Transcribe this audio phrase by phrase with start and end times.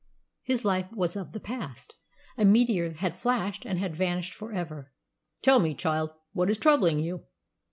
[0.41, 1.93] His life was of the past,
[2.35, 4.91] a meteor that had flashed and had vanished for ever.
[5.43, 7.25] "Tell me, child, what is troubling you?"